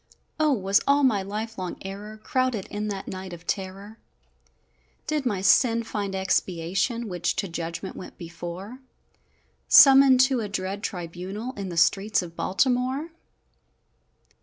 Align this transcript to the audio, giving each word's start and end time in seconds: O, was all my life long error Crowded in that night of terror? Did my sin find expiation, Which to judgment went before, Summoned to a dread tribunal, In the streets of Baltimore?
O, 0.39 0.51
was 0.51 0.81
all 0.87 1.03
my 1.03 1.21
life 1.21 1.59
long 1.59 1.77
error 1.83 2.17
Crowded 2.17 2.65
in 2.71 2.87
that 2.87 3.07
night 3.07 3.33
of 3.33 3.45
terror? 3.45 3.99
Did 5.05 5.27
my 5.27 5.41
sin 5.41 5.83
find 5.83 6.15
expiation, 6.15 7.07
Which 7.07 7.35
to 7.35 7.47
judgment 7.47 7.95
went 7.95 8.17
before, 8.17 8.79
Summoned 9.67 10.19
to 10.21 10.39
a 10.39 10.49
dread 10.49 10.81
tribunal, 10.81 11.53
In 11.53 11.69
the 11.69 11.77
streets 11.77 12.23
of 12.23 12.35
Baltimore? 12.35 13.11